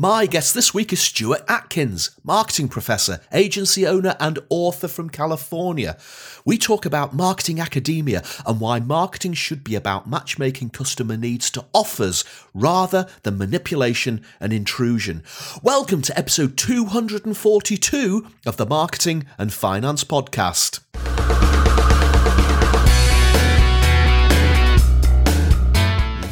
[0.00, 5.98] My guest this week is Stuart Atkins, marketing professor, agency owner, and author from California.
[6.42, 11.66] We talk about marketing academia and why marketing should be about matchmaking customer needs to
[11.74, 12.24] offers
[12.54, 15.22] rather than manipulation and intrusion.
[15.62, 20.80] Welcome to episode 242 of the Marketing and Finance Podcast.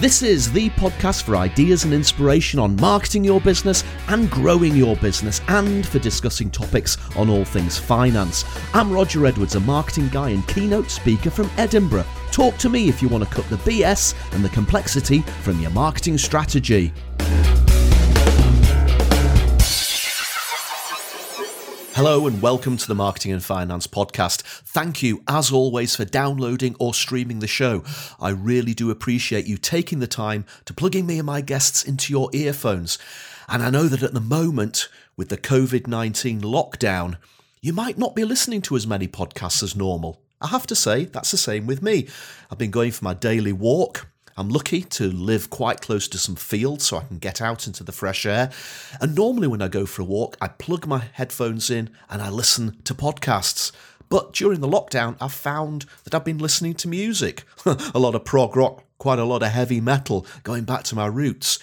[0.01, 4.95] This is the podcast for ideas and inspiration on marketing your business and growing your
[4.95, 8.45] business, and for discussing topics on all things finance.
[8.73, 12.07] I'm Roger Edwards, a marketing guy and keynote speaker from Edinburgh.
[12.31, 15.73] Talk to me if you want to cut the BS and the complexity from your
[15.73, 16.93] marketing strategy.
[21.99, 24.43] Hello and welcome to the Marketing and Finance Podcast.
[24.43, 27.83] Thank you, as always, for downloading or streaming the show.
[28.21, 32.13] I really do appreciate you taking the time to plugging me and my guests into
[32.13, 33.01] your earphones.
[33.49, 37.17] And I know that at the moment, with the COVID 19 lockdown,
[37.61, 40.23] you might not be listening to as many podcasts as normal.
[40.41, 42.07] I have to say, that's the same with me.
[42.49, 44.07] I've been going for my daily walk.
[44.39, 47.83] I'm lucky to live quite close to some fields so I can get out into
[47.83, 48.53] the fresh air.
[49.01, 52.31] And normally, when I go for a walk, I plug my headphones in and I
[52.31, 53.73] listen to podcasts.
[54.09, 58.25] But during the lockdown, I've found that I've been listening to music a lot of
[58.25, 61.59] prog rock, quite a lot of heavy metal, going back to my roots.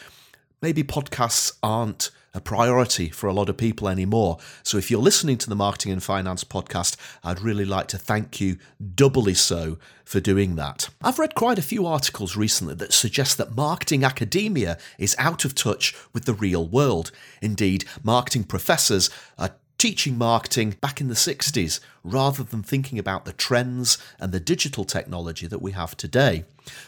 [0.61, 4.37] Maybe podcasts aren't a priority for a lot of people anymore.
[4.61, 8.41] So if you're listening to the Marketing and Finance podcast, I'd really like to thank
[8.41, 8.57] you
[8.93, 10.89] doubly so for doing that.
[11.01, 15.55] I've read quite a few articles recently that suggest that marketing academia is out of
[15.55, 17.11] touch with the real world.
[17.41, 23.33] Indeed, marketing professors are teaching marketing back in the 60s rather than thinking about the
[23.33, 26.45] trends and the digital technology that we have today.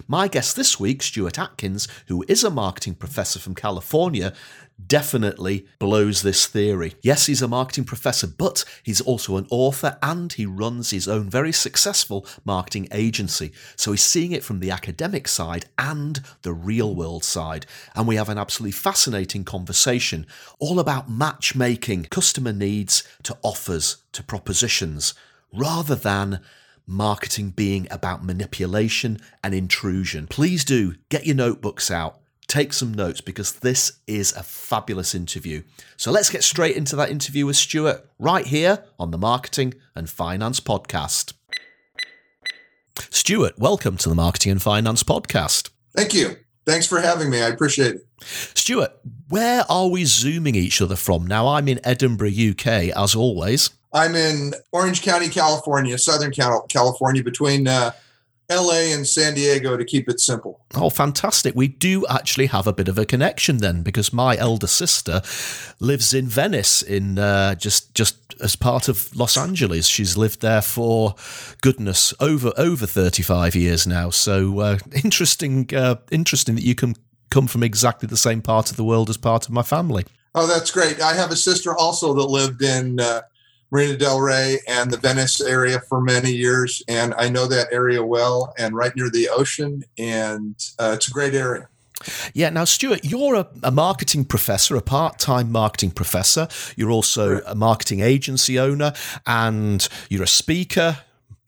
[0.08, 4.34] My guest this week, Stuart Atkins, who is a marketing professor from California,
[4.86, 6.96] definitely blows this theory.
[7.02, 11.30] Yes, he's a marketing professor, but he's also an author and he runs his own
[11.30, 13.52] very successful marketing agency.
[13.76, 17.66] So he's seeing it from the academic side and the real world side.
[17.96, 20.26] And we have an absolutely fascinating conversation
[20.60, 25.14] all about matchmaking customer needs to offers, to propositions,
[25.54, 26.42] rather than
[26.86, 30.28] marketing being about manipulation and intrusion.
[30.28, 35.64] Please do get your notebooks out take some notes because this is a fabulous interview.
[35.98, 40.10] So let's get straight into that interview with Stuart right here on the Marketing and
[40.10, 41.34] Finance Podcast.
[43.10, 45.72] Stuart, welcome to the Marketing and Finance Podcast.
[45.96, 46.38] Thank you.
[46.66, 47.42] Thanks for having me.
[47.42, 48.08] I appreciate it.
[48.22, 48.92] Stuart,
[49.30, 51.28] where are we zooming each other from?
[51.28, 53.72] Now, I'm in Edinburgh, UK, as always.
[53.94, 57.92] I'm in Orange County, California, Southern California, between uh,
[58.50, 60.62] LA and San Diego to keep it simple.
[60.76, 61.54] Oh, fantastic.
[61.54, 65.22] We do actually have a bit of a connection then because my elder sister
[65.80, 69.88] lives in Venice in uh, just just as part of Los Angeles.
[69.88, 71.16] She's lived there for
[71.62, 74.12] goodness over over 35 years now.
[74.12, 76.96] So uh, interesting uh, interesting that you can
[77.30, 80.06] come from exactly the same part of the world as part of my family.
[80.34, 81.02] Oh, that's great.
[81.02, 83.22] I have a sister also that lived in uh,
[83.72, 88.04] Marina Del Rey and the Venice area for many years, and I know that area
[88.04, 91.68] well and right near the ocean, and uh, it's a great area.
[92.34, 92.50] Yeah.
[92.50, 96.48] Now, Stuart, you're a, a marketing professor, a part time marketing professor.
[96.76, 98.94] You're also a marketing agency owner,
[99.26, 101.00] and you're a speaker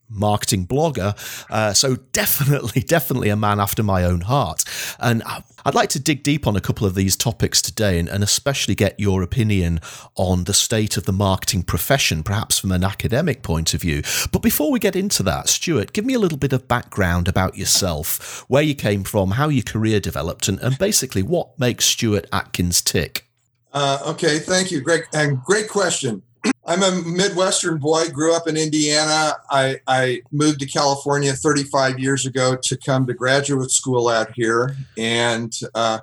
[0.09, 1.15] marketing blogger.
[1.49, 4.63] Uh, so definitely, definitely a man after my own heart.
[4.99, 5.23] And
[5.69, 8.73] I'd like to dig deep on a couple of these topics today and, and especially
[8.73, 9.81] get your opinion
[10.15, 14.01] on the state of the marketing profession, perhaps from an academic point of view.
[14.31, 17.55] But before we get into that, Stuart, give me a little bit of background about
[17.55, 22.25] yourself, where you came from, how your career developed, and, and basically what makes Stuart
[22.33, 23.27] Atkins tick.
[23.71, 24.81] Uh, okay, thank you.
[24.81, 26.23] Great and great question.
[26.65, 29.33] I'm a Midwestern boy, grew up in Indiana.
[29.49, 34.75] I, I, moved to California 35 years ago to come to graduate school out here.
[34.95, 35.99] And uh,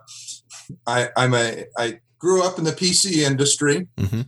[0.87, 3.87] I, am a, I grew up in the PC industry.
[3.97, 4.23] Mm-hmm.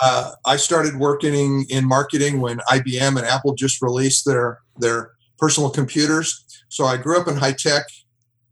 [0.00, 5.70] Uh, I started working in marketing when IBM and Apple just released their, their personal
[5.70, 6.44] computers.
[6.68, 7.86] So I grew up in high tech.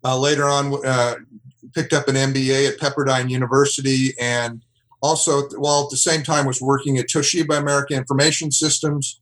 [0.05, 1.15] Uh, later on, uh,
[1.75, 4.65] picked up an MBA at Pepperdine University and
[5.03, 9.21] also, while at the same time was working at Toshiba American Information Systems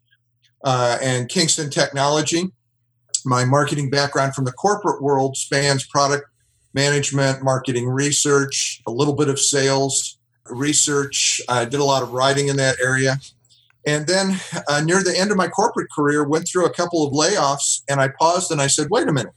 [0.64, 2.50] uh, and Kingston Technology.
[3.25, 6.25] My marketing background from the corporate world spans product
[6.75, 11.40] management, marketing research, a little bit of sales research.
[11.49, 13.17] I did a lot of writing in that area.
[13.87, 14.38] And then
[14.69, 18.00] uh, near the end of my corporate career, went through a couple of layoffs and
[18.00, 19.32] I paused and I said, wait a minute.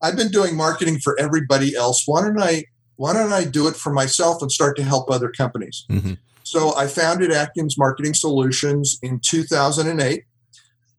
[0.00, 2.04] I've been doing marketing for everybody else.
[2.06, 2.64] Why don't I
[2.98, 5.86] why don't I do it for myself and start to help other companies?
[5.88, 6.14] Mm-hmm.
[6.42, 10.24] So I founded Atkins Marketing Solutions in 2008.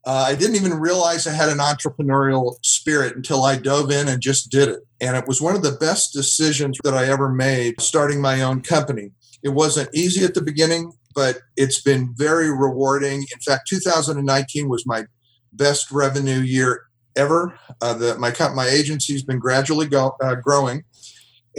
[0.05, 4.21] Uh, I didn't even realize I had an entrepreneurial spirit until I dove in and
[4.21, 4.79] just did it.
[5.01, 8.61] And it was one of the best decisions that I ever made starting my own
[8.61, 9.11] company.
[9.43, 13.23] It wasn't easy at the beginning, but it's been very rewarding.
[13.33, 15.05] In fact, 2019 was my
[15.51, 16.83] best revenue year
[17.17, 17.59] ever.
[17.81, 20.85] Uh, the, my my agency's been gradually go, uh, growing,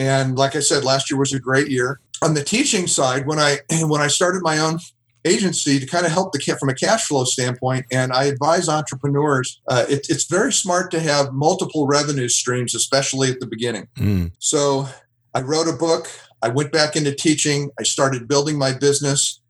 [0.00, 2.00] and like I said, last year was a great year.
[2.22, 4.78] On the teaching side, when I when I started my own
[5.26, 9.60] agency to kind of help the from a cash flow standpoint, and I advise entrepreneurs.
[9.68, 13.88] Uh, it, it's very smart to have multiple revenue streams, especially at the beginning.
[13.98, 14.32] Mm.
[14.38, 14.88] So
[15.34, 16.08] I wrote a book.
[16.40, 17.70] I went back into teaching.
[17.78, 19.42] I started building my business,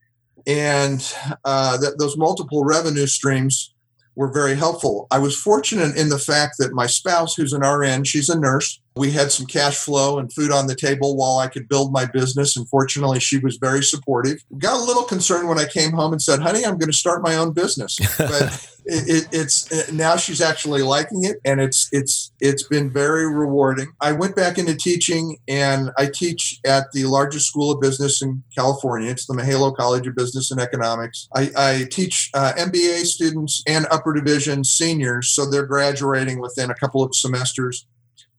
[0.48, 1.00] and
[1.44, 3.72] uh, that those multiple revenue streams
[4.16, 5.06] were very helpful.
[5.10, 8.80] I was fortunate in the fact that my spouse, who's an RN, she's a nurse.
[8.96, 12.06] We had some cash flow and food on the table while I could build my
[12.06, 12.56] business.
[12.56, 14.44] And fortunately, she was very supportive.
[14.58, 17.22] Got a little concerned when I came home and said, honey, I'm going to start
[17.22, 17.98] my own business.
[18.18, 22.90] But it, it, it's uh, now she's actually liking it, and it's it's it's been
[22.90, 23.88] very rewarding.
[24.00, 28.42] I went back into teaching, and I teach at the largest school of business in
[28.56, 29.10] California.
[29.10, 31.28] It's the Mihaylo College of Business and Economics.
[31.34, 36.74] I, I teach uh, MBA students and upper division seniors, so they're graduating within a
[36.74, 37.86] couple of semesters.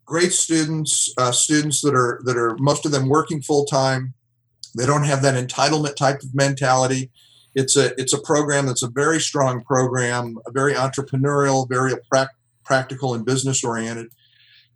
[0.06, 4.14] Great students, uh, students that are that are most of them working full time.
[4.76, 7.12] They don't have that entitlement type of mentality
[7.54, 11.92] it's a it's a program that's a very strong program, a very entrepreneurial, very
[12.72, 14.08] practical and business oriented.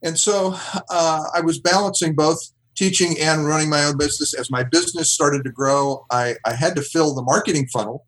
[0.03, 0.53] And so
[0.89, 4.33] uh, I was balancing both teaching and running my own business.
[4.33, 8.05] As my business started to grow, I, I had to fill the marketing funnel.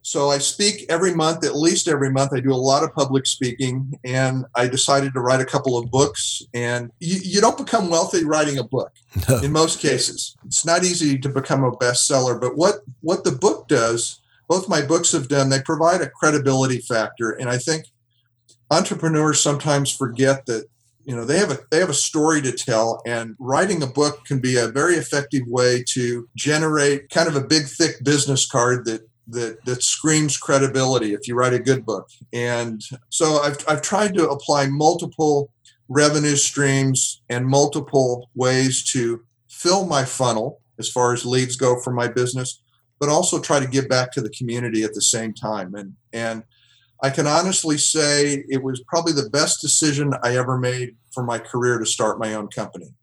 [0.00, 2.32] So I speak every month, at least every month.
[2.34, 5.90] I do a lot of public speaking, and I decided to write a couple of
[5.90, 6.42] books.
[6.54, 8.92] And you, you don't become wealthy writing a book
[9.28, 9.40] no.
[9.40, 10.34] in most cases.
[10.46, 14.80] It's not easy to become a bestseller, but what what the book does, both my
[14.80, 17.32] books have done, they provide a credibility factor.
[17.32, 17.91] And I think
[18.72, 20.66] entrepreneurs sometimes forget that
[21.04, 24.24] you know they have a they have a story to tell and writing a book
[24.24, 28.84] can be a very effective way to generate kind of a big thick business card
[28.86, 32.08] that that that screams credibility if you write a good book.
[32.32, 32.80] And
[33.10, 35.50] so I've I've tried to apply multiple
[35.88, 41.92] revenue streams and multiple ways to fill my funnel as far as leads go for
[41.92, 42.62] my business,
[42.98, 45.74] but also try to give back to the community at the same time.
[45.74, 46.44] And and
[47.02, 51.38] I can honestly say it was probably the best decision I ever made for my
[51.38, 52.94] career to start my own company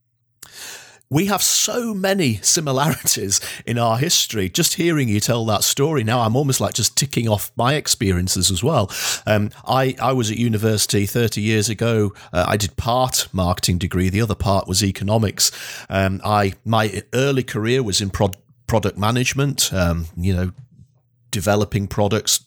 [1.11, 4.47] we have so many similarities in our history.
[4.47, 8.51] Just hearing you tell that story now, I'm almost like just ticking off my experiences
[8.51, 8.91] as well.
[9.25, 12.13] Um, I, I was at university 30 years ago.
[12.31, 15.51] Uh, I did part marketing degree, the other part was economics.
[15.89, 18.37] Um, I my early career was in prod,
[18.67, 19.73] product management.
[19.73, 20.51] Um, you know,
[21.31, 22.43] developing products,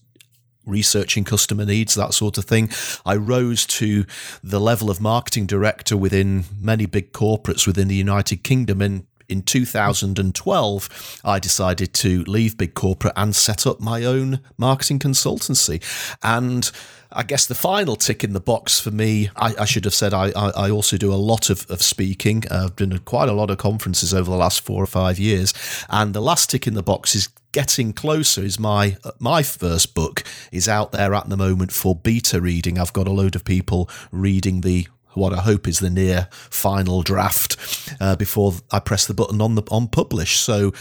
[0.66, 2.70] researching customer needs, that sort of thing.
[3.04, 4.04] I rose to
[4.42, 8.80] the level of marketing director within many big corporates within the United Kingdom.
[8.80, 14.98] And in 2012, I decided to leave big corporate and set up my own marketing
[14.98, 15.82] consultancy.
[16.22, 16.70] And
[17.10, 20.14] I guess the final tick in the box for me, I, I should have said
[20.14, 22.44] I, I, also do a lot of, of speaking.
[22.50, 25.52] I've done quite a lot of conferences over the last four or five years.
[25.90, 30.24] And the last tick in the box is getting closer is my my first book
[30.50, 33.88] is out there at the moment for beta reading i've got a load of people
[34.10, 37.56] reading the what I hope is the near final draft
[38.00, 40.38] uh, before I press the button on the on publish.
[40.38, 40.72] So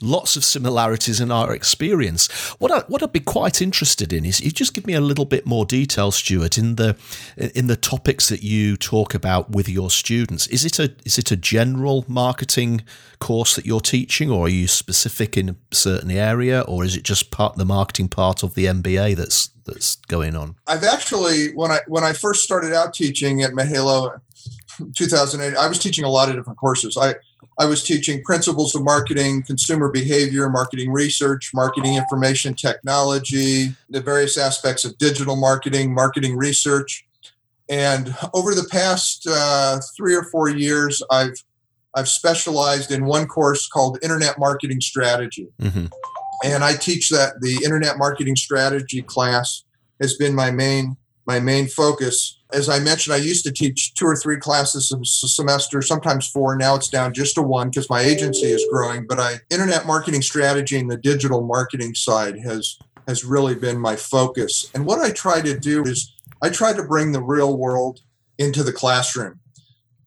[0.00, 2.28] lots of similarities in our experience.
[2.58, 5.24] What I, what I'd be quite interested in is you just give me a little
[5.24, 6.96] bit more detail, Stuart, in the
[7.36, 10.46] in the topics that you talk about with your students.
[10.48, 12.82] Is it a is it a general marketing
[13.18, 17.02] course that you're teaching, or are you specific in a certain area, or is it
[17.02, 20.56] just part the marketing part of the MBA that's that's going on?
[20.66, 24.20] I've actually when I when I first started out teaching at Mihaylo
[24.94, 26.96] 2008, I was teaching a lot of different courses.
[26.96, 27.16] I
[27.58, 34.38] I was teaching principles of marketing, consumer behavior, marketing research, marketing information technology, the various
[34.38, 37.04] aspects of digital marketing, marketing research.
[37.68, 41.42] And over the past uh, three or four years, I've
[41.94, 45.86] I've specialized in one course called Internet Marketing Strategy, mm-hmm.
[46.44, 49.64] and I teach that the Internet Marketing Strategy class
[50.00, 50.96] has been my main
[51.28, 55.04] my main focus as I mentioned, I used to teach two or three classes a
[55.04, 56.56] semester, sometimes four.
[56.56, 59.06] Now it's down just to one because my agency is growing.
[59.06, 63.96] But I internet marketing strategy and the digital marketing side has has really been my
[63.96, 64.70] focus.
[64.74, 68.00] And what I try to do is I try to bring the real world
[68.38, 69.40] into the classroom.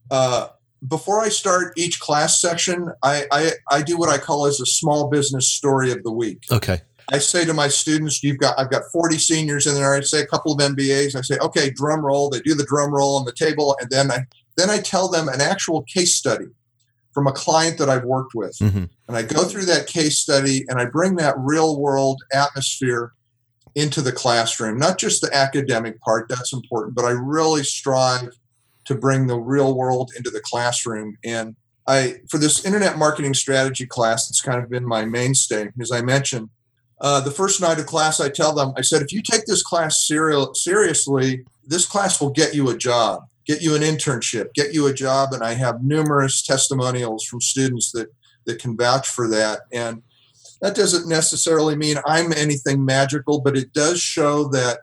[0.09, 0.49] Uh,
[0.87, 4.65] before I start each class section, I, I, I do what I call as a
[4.65, 6.43] small business story of the week.
[6.51, 6.81] Okay.
[7.11, 9.93] I say to my students, you've got I've got 40 seniors in there.
[9.93, 11.15] I say a couple of MBAs.
[11.15, 12.29] I say, okay, drum roll.
[12.29, 14.25] They do the drum roll on the table, and then I
[14.57, 16.47] then I tell them an actual case study
[17.13, 18.57] from a client that I've worked with.
[18.59, 18.85] Mm-hmm.
[19.07, 23.13] And I go through that case study and I bring that real world atmosphere
[23.75, 28.31] into the classroom, not just the academic part, that's important, but I really strive
[28.85, 31.17] to bring the real world into the classroom.
[31.23, 31.55] And
[31.87, 36.01] I, for this internet marketing strategy class, it's kind of been my mainstay, as I
[36.01, 36.49] mentioned.
[37.01, 39.63] Uh, the first night of class, I tell them, I said, if you take this
[39.63, 44.71] class serial, seriously, this class will get you a job, get you an internship, get
[44.71, 45.33] you a job.
[45.33, 48.13] And I have numerous testimonials from students that,
[48.45, 49.61] that can vouch for that.
[49.73, 50.03] And
[50.61, 54.81] that doesn't necessarily mean I'm anything magical, but it does show that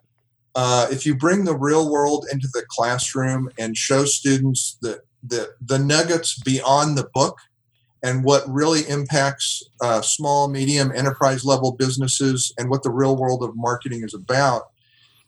[0.57, 5.51] uh, if you bring the real world into the classroom and show students the, the,
[5.61, 7.39] the nuggets beyond the book
[8.02, 13.43] and what really impacts uh, small, medium, enterprise level businesses and what the real world
[13.43, 14.71] of marketing is about,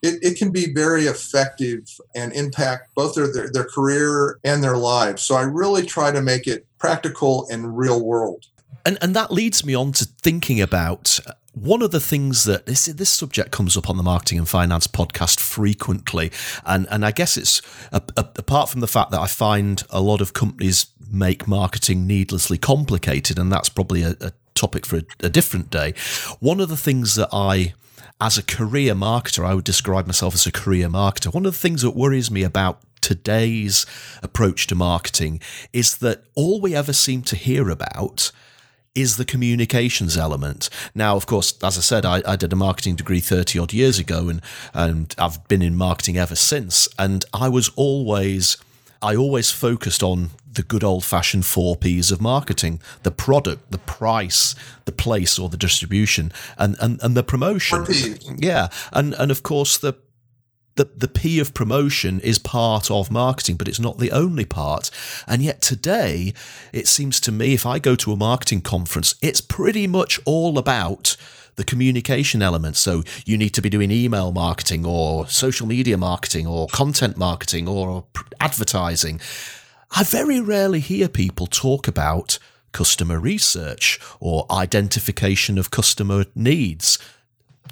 [0.03, 1.83] it, it can be very effective
[2.15, 5.23] and impact both their, their, their career and their lives.
[5.23, 8.47] So I really try to make it practical and real world.
[8.87, 11.21] And and that leads me on to thinking about
[11.53, 14.87] one of the things that this this subject comes up on the marketing and finance
[14.87, 16.31] podcast frequently,
[16.65, 17.61] and and I guess it's
[17.93, 22.07] a, a, apart from the fact that I find a lot of companies make marketing
[22.07, 25.95] needlessly complicated, and that's probably a, a topic for a, a different day.
[26.39, 27.75] One of the things that I
[28.21, 31.33] as a career marketer, I would describe myself as a career marketer.
[31.33, 33.87] One of the things that worries me about today's
[34.23, 35.41] approach to marketing
[35.73, 38.31] is that all we ever seem to hear about
[38.95, 40.69] is the communications element.
[40.95, 43.99] Now, of course, as I said, I, I, did a marketing degree 30 odd years
[43.99, 44.43] ago and,
[44.75, 46.89] and I've been in marketing ever since.
[46.99, 48.57] And I was always,
[49.01, 53.79] I always focused on the good old fashioned four P's of marketing the product, the
[53.79, 57.87] price, the place or the distribution, and, and, and the promotion.
[58.39, 58.69] Yeah.
[58.93, 59.95] And, and of course, the
[60.81, 64.91] the, the P of promotion is part of marketing, but it's not the only part.
[65.27, 66.33] And yet today,
[66.73, 70.57] it seems to me, if I go to a marketing conference, it's pretty much all
[70.57, 71.19] about
[71.57, 72.77] the communication element.
[72.77, 77.69] So you need to be doing email marketing or social media marketing or content marketing
[77.69, 78.07] or
[78.41, 79.21] advertising.
[79.91, 82.39] I very rarely hear people talk about
[82.73, 86.99] customer research or identification of customer needs,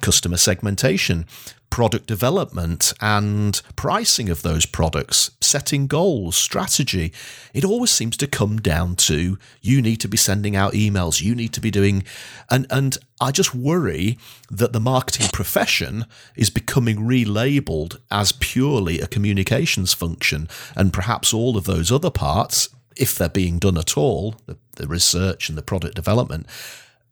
[0.02, 1.24] customer segmentation
[1.70, 7.12] product development and pricing of those products, setting goals, strategy.
[7.54, 11.34] It always seems to come down to you need to be sending out emails, you
[11.34, 12.04] need to be doing
[12.50, 14.18] and and I just worry
[14.50, 16.06] that the marketing profession
[16.36, 22.68] is becoming relabeled as purely a communications function and perhaps all of those other parts
[22.98, 26.46] if they're being done at all, the, the research and the product development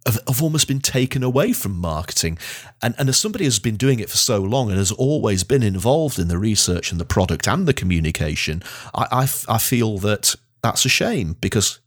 [0.07, 2.39] have, have almost been taken away from marketing.
[2.81, 5.63] And, and as somebody who's been doing it for so long and has always been
[5.63, 8.63] involved in the research and the product and the communication,
[8.95, 11.81] I, I, I feel that that's a shame because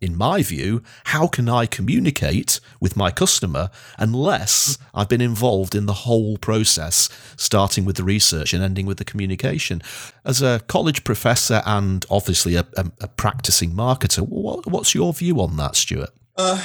[0.00, 5.86] in my view, how can I communicate with my customer unless I've been involved in
[5.86, 9.80] the whole process, starting with the research and ending with the communication?
[10.24, 15.40] As a college professor and obviously a, a, a practicing marketer, what, what's your view
[15.40, 16.10] on that, Stuart?
[16.36, 16.62] Uh,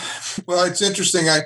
[0.47, 1.29] well, it's interesting.
[1.29, 1.41] I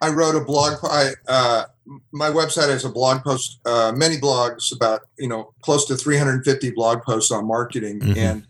[0.00, 0.78] I wrote a blog.
[0.84, 1.64] I uh,
[2.12, 6.70] my website has a blog post, uh, many blogs about you know close to 350
[6.72, 8.18] blog posts on marketing, mm-hmm.
[8.18, 8.46] and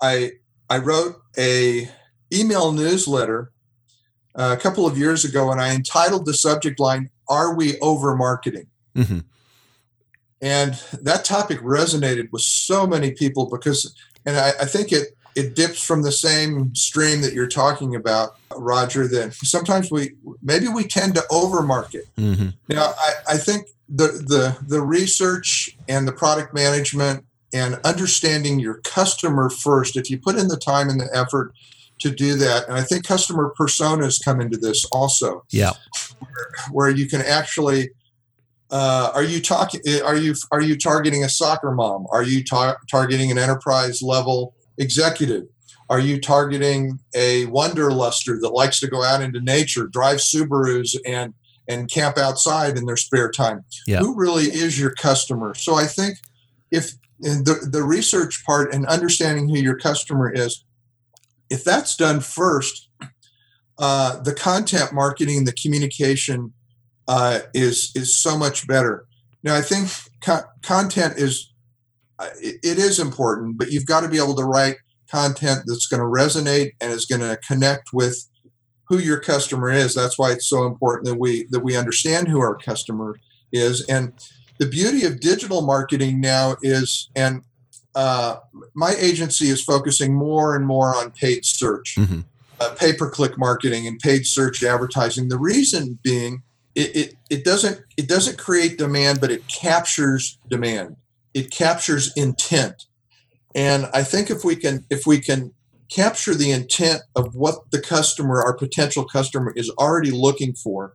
[0.00, 0.32] I
[0.70, 1.88] I wrote a
[2.32, 3.50] email newsletter
[4.34, 8.14] uh, a couple of years ago, and I entitled the subject line "Are we over
[8.14, 9.20] marketing?" Mm-hmm.
[10.40, 13.92] And that topic resonated with so many people because,
[14.24, 18.36] and I, I think it it dips from the same stream that you're talking about,
[18.56, 19.06] Roger.
[19.06, 22.06] That sometimes we maybe we tend to overmarket.
[22.16, 22.48] Mm-hmm.
[22.68, 28.80] Now, I, I think the the the research and the product management and understanding your
[28.80, 29.96] customer first.
[29.96, 31.52] If you put in the time and the effort
[32.00, 35.44] to do that, and I think customer personas come into this also.
[35.50, 35.74] Yeah,
[36.18, 37.90] where, where you can actually
[38.72, 42.78] uh, are you talking are you are you targeting a soccer mom are you tar-
[42.90, 45.44] targeting an enterprise level executive?
[45.90, 51.34] Are you targeting a wanderluster that likes to go out into nature, drive Subarus, and
[51.70, 53.64] and camp outside in their spare time?
[53.86, 53.98] Yeah.
[54.00, 55.54] Who really is your customer?
[55.54, 56.18] So I think
[56.70, 60.64] if the the research part and understanding who your customer is,
[61.50, 62.88] if that's done first,
[63.78, 66.52] uh, the content marketing, the communication
[67.06, 69.06] uh, is is so much better.
[69.42, 69.88] Now I think
[70.22, 71.47] co- content is
[72.20, 74.76] it is important, but you've got to be able to write
[75.10, 78.28] content that's going to resonate and is going to connect with
[78.88, 79.94] who your customer is.
[79.94, 83.18] That's why it's so important that we that we understand who our customer
[83.52, 83.84] is.
[83.86, 84.12] And
[84.58, 87.42] the beauty of digital marketing now is, and
[87.94, 88.36] uh,
[88.74, 92.20] my agency is focusing more and more on paid search, mm-hmm.
[92.60, 95.28] uh, pay per click marketing, and paid search advertising.
[95.28, 96.42] The reason being,
[96.74, 100.96] it, it it doesn't it doesn't create demand, but it captures demand.
[101.34, 102.86] It captures intent.
[103.54, 105.52] And I think if we can if we can
[105.90, 110.94] capture the intent of what the customer, our potential customer, is already looking for,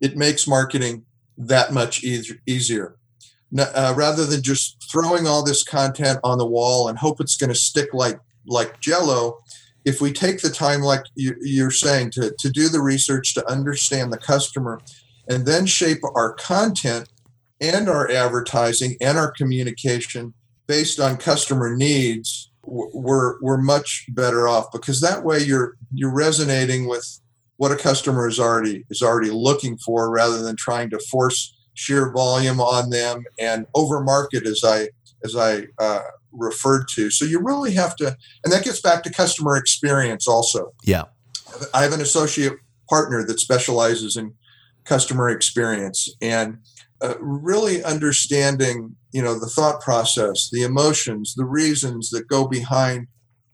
[0.00, 1.04] it makes marketing
[1.36, 2.96] that much easier.
[3.56, 7.50] Uh, rather than just throwing all this content on the wall and hope it's going
[7.50, 9.38] to stick like like jello
[9.84, 13.50] if we take the time like you, are saying to, to do the research to
[13.50, 14.80] understand the customer
[15.28, 17.08] and then shape our content
[17.62, 20.34] and our advertising and our communication
[20.66, 26.86] based on customer needs we're we're much better off because that way you're you're resonating
[26.86, 27.20] with
[27.56, 32.12] what a customer is already is already looking for rather than trying to force sheer
[32.12, 34.88] volume on them and over market as I
[35.24, 36.02] as I uh,
[36.32, 37.10] referred to.
[37.10, 40.72] So you really have to, and that gets back to customer experience also.
[40.84, 41.04] Yeah,
[41.72, 42.54] I have an associate
[42.88, 44.34] partner that specializes in
[44.84, 46.58] customer experience and
[47.02, 53.06] uh, really understanding you know the thought process the emotions the reasons that go behind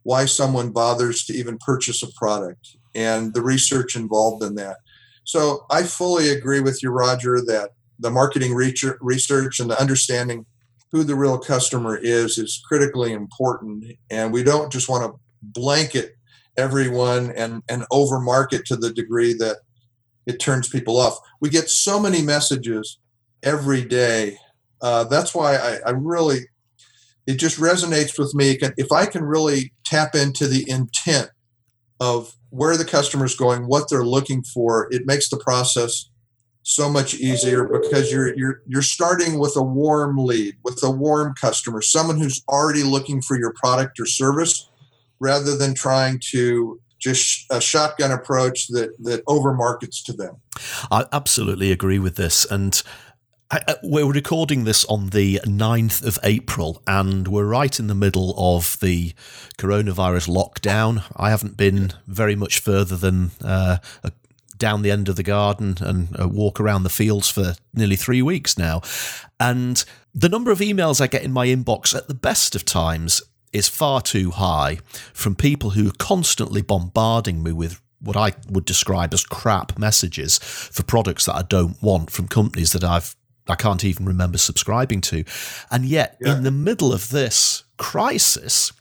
[0.03, 4.77] why someone bothers to even purchase a product and the research involved in that.
[5.23, 10.45] So i fully agree with you roger that the marketing research and the understanding
[10.91, 13.85] who the real customer is is critically important.
[14.09, 16.15] And we don't just want to blanket
[16.57, 19.57] everyone and and over market to the degree that
[20.25, 21.17] it turns people off.
[21.39, 22.99] We get so many messages
[23.43, 24.37] every day.
[24.81, 26.47] Uh, that's why I, I really,
[27.27, 28.57] it just resonates with me.
[28.77, 31.29] If I can really tap into the intent
[31.99, 36.09] of where the customer is going, what they're looking for, it makes the process
[36.63, 41.33] so much easier because you're you're you're starting with a warm lead, with a warm
[41.33, 44.69] customer, someone who's already looking for your product or service,
[45.19, 50.35] rather than trying to just a shotgun approach that that over markets to them.
[50.91, 52.81] I absolutely agree with this, and
[53.51, 58.35] I, we're recording this on the 9th of April, and we're right in the middle
[58.37, 59.13] of the
[59.57, 61.03] coronavirus lockdown.
[61.15, 64.11] I haven't been very much further than uh, a,
[64.59, 68.21] down the end of the garden and a walk around the fields for nearly three
[68.21, 68.83] weeks now.
[69.39, 69.83] And
[70.13, 73.19] the number of emails I get in my inbox at the best of times
[73.51, 74.77] is far too high
[75.11, 80.37] from people who are constantly bombarding me with what I would describe as crap messages
[80.37, 83.15] for products that I don't want from companies that I've
[83.49, 85.23] I can't even remember subscribing to.
[85.71, 86.35] And yet, yeah.
[86.35, 88.71] in the middle of this crisis,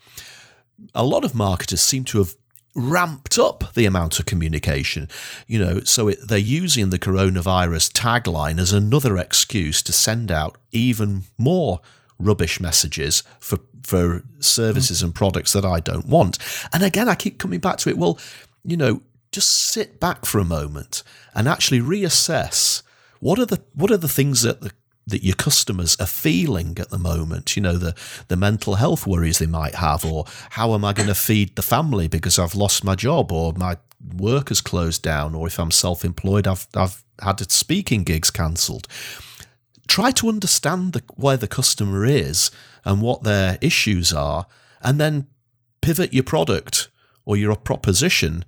[0.94, 2.34] a lot of marketers seem to have
[2.74, 5.08] ramped up the amount of communication.
[5.46, 10.56] You know, so it, they're using the coronavirus tagline as another excuse to send out
[10.70, 11.80] even more
[12.18, 16.36] rubbish messages for for services and products that I don't want.
[16.74, 17.96] And again, I keep coming back to it.
[17.96, 18.18] Well,
[18.62, 19.00] you know,
[19.32, 21.02] just sit back for a moment
[21.34, 22.82] and actually reassess
[23.20, 24.72] what are the what are the things that the
[25.06, 27.56] that your customers are feeling at the moment?
[27.56, 27.94] You know the
[28.28, 31.62] the mental health worries they might have or how am i going to feed the
[31.62, 33.78] family because i've lost my job or my
[34.16, 38.86] work has closed down or if i'm self-employed i've i've had speaking gigs cancelled.
[39.86, 42.50] Try to understand the, where the customer is
[42.84, 44.46] and what their issues are
[44.82, 45.26] and then
[45.80, 46.88] pivot your product
[47.24, 48.44] or your proposition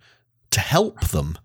[0.50, 1.38] to help them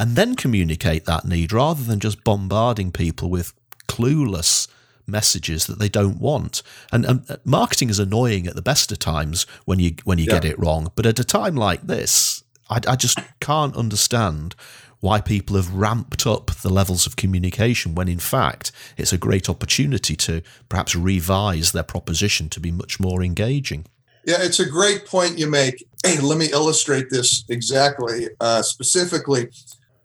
[0.00, 3.52] and then communicate that need rather than just bombarding people with
[3.86, 4.66] clueless
[5.06, 6.62] messages that they don't want.
[6.90, 10.32] And, and marketing is annoying at the best of times when you when you yeah.
[10.32, 14.54] get it wrong, but at a time like this, I, I just can't understand
[15.00, 19.50] why people have ramped up the levels of communication when in fact it's a great
[19.50, 23.84] opportunity to perhaps revise their proposition to be much more engaging.
[24.24, 25.86] Yeah, it's a great point you make.
[26.02, 28.28] Hey, let me illustrate this exactly.
[28.40, 29.50] Uh, specifically,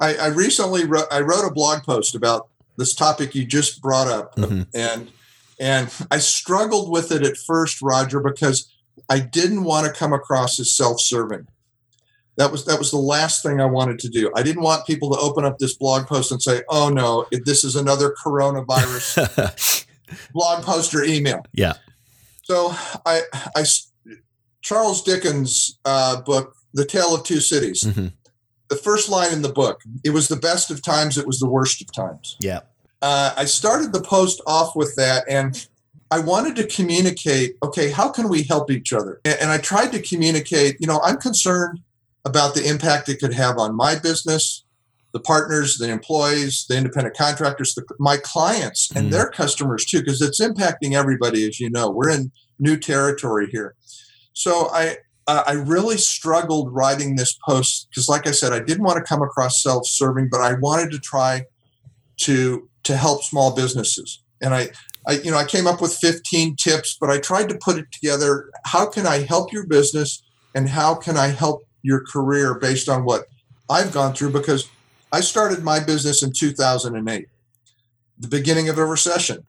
[0.05, 4.07] I, I recently wrote, I wrote a blog post about this topic you just brought
[4.07, 4.63] up, mm-hmm.
[4.73, 5.11] and
[5.59, 8.71] and I struggled with it at first, Roger, because
[9.09, 11.47] I didn't want to come across as self-serving.
[12.37, 14.31] That was that was the last thing I wanted to do.
[14.35, 17.63] I didn't want people to open up this blog post and say, "Oh no, this
[17.63, 19.85] is another coronavirus
[20.33, 21.73] blog post or email." Yeah.
[22.43, 23.21] So I
[23.55, 23.65] I
[24.61, 27.83] Charles Dickens' uh, book, The Tale of Two Cities.
[27.85, 28.07] Mm-hmm
[28.75, 31.49] the first line in the book it was the best of times it was the
[31.49, 32.61] worst of times yeah
[33.01, 35.67] uh, i started the post off with that and
[36.11, 39.19] I wanted to communicate, okay, how can we help each other?
[39.25, 41.79] And, and I tried to communicate, you know, I'm concerned
[42.25, 44.63] about the impact it could have on my business,
[45.13, 49.11] the partners, the employees, the independent contractors, the, my clients, and mm.
[49.11, 51.89] their customers too, because it's impacting everybody, as you know.
[51.89, 53.75] We're in new territory here.
[54.33, 58.83] So I, uh, I really struggled writing this post because, like I said, I didn't
[58.83, 61.45] want to come across self-serving, but I wanted to try
[62.17, 64.21] to to help small businesses.
[64.41, 64.69] And I,
[65.07, 67.91] I, you know, I came up with 15 tips, but I tried to put it
[67.91, 68.51] together.
[68.65, 70.21] How can I help your business,
[70.53, 73.25] and how can I help your career based on what
[73.69, 74.31] I've gone through?
[74.31, 74.69] Because
[75.11, 77.27] I started my business in 2008,
[78.19, 79.45] the beginning of a recession.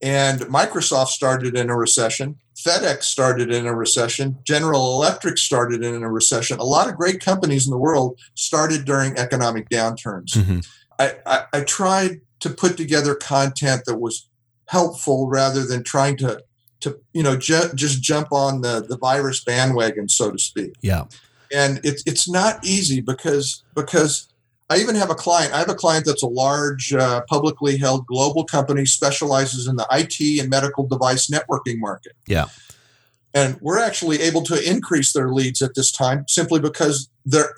[0.00, 2.38] And Microsoft started in a recession.
[2.64, 4.38] FedEx started in a recession.
[4.44, 6.58] General Electric started in a recession.
[6.58, 10.32] A lot of great companies in the world started during economic downturns.
[10.32, 10.58] Mm-hmm.
[10.98, 14.28] I, I, I tried to put together content that was
[14.66, 16.42] helpful rather than trying to
[16.80, 21.04] to you know ju- just jump on the the virus bandwagon so to speak yeah
[21.52, 24.27] and it's it's not easy because because
[24.70, 25.54] I even have a client.
[25.54, 29.86] I have a client that's a large, uh, publicly held global company, specializes in the
[29.90, 32.12] IT and medical device networking market.
[32.26, 32.46] Yeah,
[33.34, 37.54] and we're actually able to increase their leads at this time simply because they're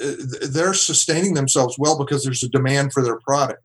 [0.00, 0.12] uh,
[0.48, 3.62] they're sustaining themselves well because there's a demand for their product.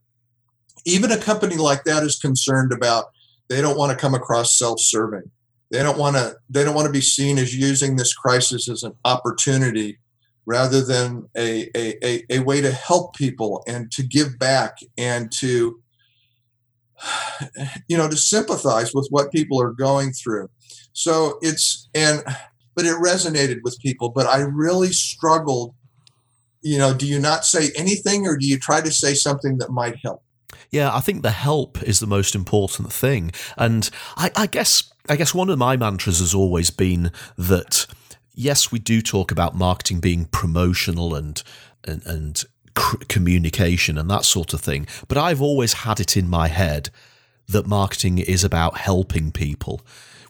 [0.85, 3.05] Even a company like that is concerned about
[3.49, 5.29] they don't want to come across self-serving.
[5.71, 8.83] They don't want to they don't want to be seen as using this crisis as
[8.83, 9.99] an opportunity
[10.45, 15.31] rather than a, a, a, a way to help people and to give back and
[15.31, 15.79] to
[17.87, 20.49] you know to sympathize with what people are going through.
[20.93, 22.23] So it's and
[22.75, 25.73] but it resonated with people but i really struggled
[26.61, 29.69] you know do you not say anything or do you try to say something that
[29.69, 30.23] might help?
[30.69, 33.31] Yeah i think the help is the most important thing.
[33.57, 37.87] And i, I guess i guess one of my mantras has always been that
[38.33, 41.41] yes, we do talk about marketing being promotional and
[41.83, 42.43] and, and
[43.09, 46.89] communication and that sort of thing, but I've always had it in my head
[47.47, 49.81] that marketing is about helping people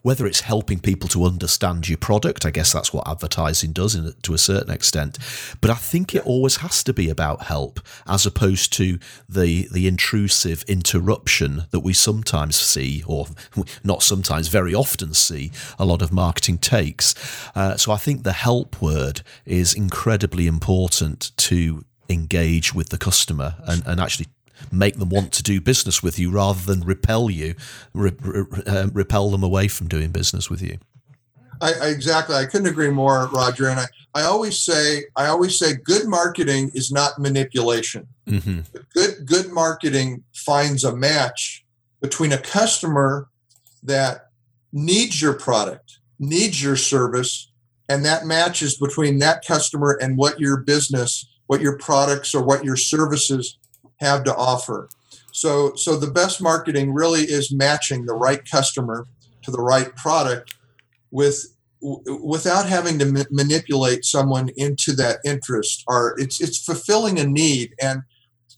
[0.02, 4.12] whether it's helping people to understand your product, I guess that's what advertising does in,
[4.22, 5.18] to a certain extent.
[5.60, 9.86] But I think it always has to be about help as opposed to the the
[9.86, 13.26] intrusive interruption that we sometimes see, or
[13.84, 17.14] not sometimes, very often see a lot of marketing takes.
[17.54, 23.54] Uh, so I think the help word is incredibly important to engage with the customer
[23.66, 24.26] and, and actually
[24.70, 27.54] make them want to do business with you rather than repel you,
[27.94, 30.78] re- re- uh, repel them away from doing business with you.
[31.60, 32.34] I, I, exactly.
[32.34, 33.68] I couldn't agree more, Roger.
[33.68, 38.08] And I, I always say, I always say, good marketing is not manipulation.
[38.26, 38.60] Mm-hmm.
[38.92, 41.64] Good, good marketing finds a match
[42.00, 43.28] between a customer
[43.82, 44.30] that
[44.72, 47.50] needs your product, needs your service,
[47.88, 52.64] and that matches between that customer and what your business, what your products or what
[52.64, 53.58] your services
[54.02, 54.88] have to offer.
[55.32, 59.06] So, so the best marketing really is matching the right customer
[59.42, 60.54] to the right product
[61.10, 61.46] with
[61.80, 65.82] without having to ma- manipulate someone into that interest.
[65.88, 68.02] Or it's it's fulfilling a need and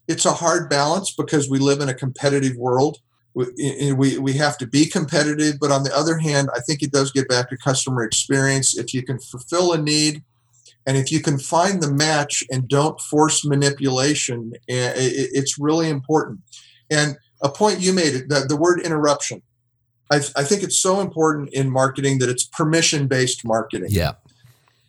[0.09, 2.98] it's a hard balance because we live in a competitive world.
[3.37, 6.92] We, we, we have to be competitive but on the other hand i think it
[6.92, 8.78] does get back to customer experience.
[8.78, 10.22] If you can fulfill a need
[10.87, 16.40] and if you can find the match and don't force manipulation, it's really important.
[16.90, 19.42] And a point you made, the, the word interruption,
[20.11, 23.88] I, I think it's so important in marketing that it's permission based marketing.
[23.90, 24.12] Yeah.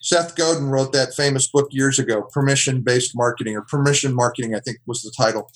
[0.02, 4.60] Seth Godin wrote that famous book years ago, Permission Based Marketing, or Permission Marketing, I
[4.60, 5.50] think was the title.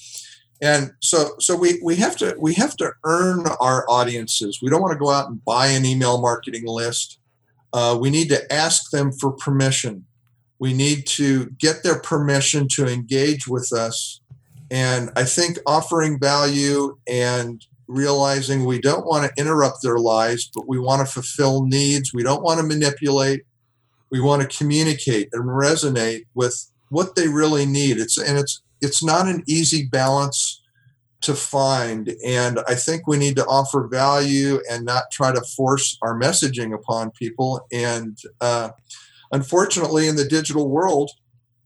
[0.59, 4.59] And so, so we, we have to we have to earn our audiences.
[4.59, 7.19] We don't want to go out and buy an email marketing list.
[7.73, 10.05] Uh, we need to ask them for permission
[10.59, 14.19] we need to get their permission to engage with us.
[14.69, 20.67] And I think offering value and realizing we don't want to interrupt their lives, but
[20.67, 22.13] we want to fulfill needs.
[22.13, 23.43] We don't want to manipulate.
[24.11, 27.97] We want to communicate and resonate with what they really need.
[27.97, 30.61] It's and it's it's not an easy balance
[31.21, 32.15] to find.
[32.25, 36.73] And I think we need to offer value and not try to force our messaging
[36.73, 37.65] upon people.
[37.73, 38.69] And uh,
[39.31, 41.11] unfortunately, in the digital world,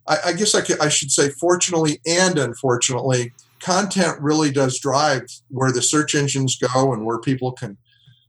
[0.08, 5.24] I, I guess I, could, I should say, fortunately and unfortunately, content really does drive
[5.50, 7.78] where the search engines go and where people can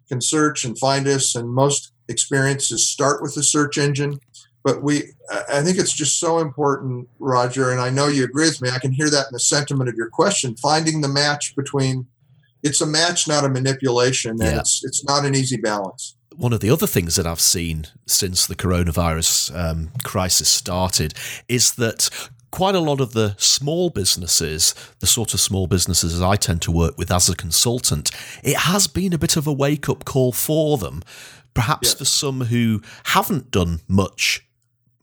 [0.09, 1.35] can search and find us.
[1.35, 4.21] And most experiences start with the search engine.
[4.63, 5.13] But we,
[5.51, 8.71] I think it's just so important, Roger, and I know you agree with me.
[8.71, 10.57] I can hear that in the sentiment of your question.
[10.57, 12.07] Finding the match between
[12.63, 14.61] it's a match, not a manipulation, and Yeah.
[14.61, 16.17] it's it's not an easy balance.
[16.37, 21.15] One of the other things that I've seen since the coronavirus um, crisis started
[21.49, 22.11] is that
[22.51, 26.71] quite a lot of the small businesses, the sort of small businesses I tend to
[26.71, 28.11] work with as a consultant,
[28.43, 31.03] it has been a bit of a wake up call for them.
[31.53, 34.44] Perhaps for some who haven't done much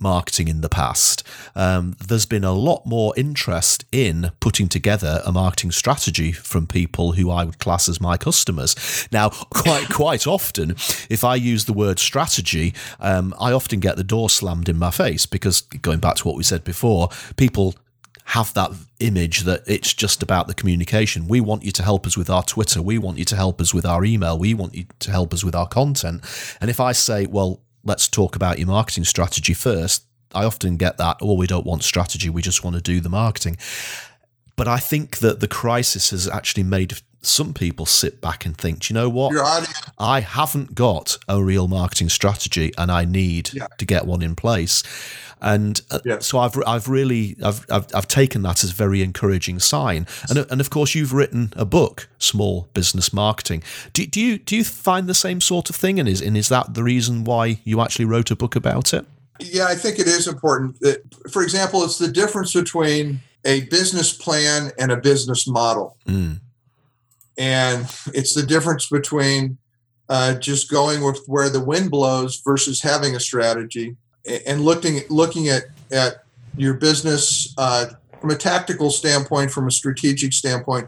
[0.02, 1.24] marketing in the past,
[1.56, 7.14] um, there's been a lot more interest in putting together a marketing strategy from people
[7.14, 9.08] who I would class as my customers.
[9.12, 10.72] Now, quite quite often,
[11.10, 14.92] if I use the word strategy, um, I often get the door slammed in my
[14.92, 17.76] face because going back to what we said before, people
[18.26, 21.28] have that image that it's just about the communication.
[21.28, 22.82] We want you to help us with our Twitter.
[22.82, 24.38] We want you to help us with our email.
[24.38, 26.24] We want you to help us with our content.
[26.62, 30.98] And if I say, well, let's talk about your marketing strategy first, I often get
[30.98, 32.30] that, oh, we don't want strategy.
[32.30, 33.58] We just want to do the marketing.
[34.56, 38.80] But I think that the crisis has actually made some people sit back and think,
[38.80, 39.32] "Do you know what?
[40.00, 43.68] I haven't got a real marketing strategy and I need Yeah.
[43.78, 44.84] to get one in place.
[45.44, 46.20] And uh, Yeah.
[46.20, 50.06] so I've I've really I've, I've I've taken that as a very encouraging sign.
[50.30, 53.64] And and of course you've written a book, Small Business Marketing.
[53.94, 56.00] Do, do you do you find the same sort of thing?
[56.00, 59.06] And is and is that the reason why you actually wrote a book about it?
[59.40, 60.80] yeah, I think it is important.
[60.82, 65.98] That, for example, it's the difference between a business plan and a business model.
[66.08, 66.40] Mm,
[67.42, 69.58] and it's the difference between
[70.10, 73.96] uh, just going with where the wind blows versus having a strategy
[74.46, 76.24] and looking looking at at
[76.56, 77.88] your business uh,
[78.20, 80.88] from a tactical standpoint, from a strategic standpoint,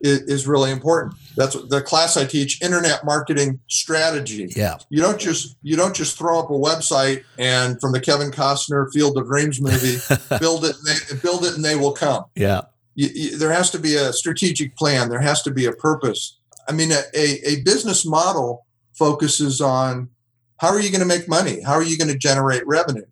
[0.00, 1.14] is, is really important.
[1.36, 4.48] That's what the class I teach: internet marketing strategy.
[4.56, 4.78] yeah.
[4.88, 8.92] You don't just you don't just throw up a website and from the Kevin Costner
[8.92, 9.98] Field of Dreams movie,
[10.40, 12.62] build it, and they, build it, and they will come Yeah.
[12.98, 15.08] You, you, there has to be a strategic plan.
[15.08, 16.36] There has to be a purpose.
[16.68, 20.08] I mean, a, a, a business model focuses on
[20.56, 21.62] how are you going to make money?
[21.62, 23.06] How are you going to generate revenue?